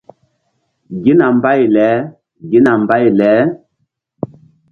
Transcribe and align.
Gina 1.03 1.27
mbay 1.35 1.61
leGina 1.75 2.71
mbay 2.81 3.05
le. 3.19 3.31